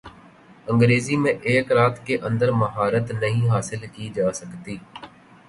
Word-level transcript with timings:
انگریزی 0.67 1.15
میں 1.17 1.33
ایک 1.43 1.71
رات 1.71 2.05
کے 2.05 2.17
اندر 2.21 2.51
مہارت 2.53 3.11
نہیں 3.13 3.47
حاصل 3.49 3.85
کی 3.93 4.09
جا 4.15 4.31
سکتی 4.33 4.77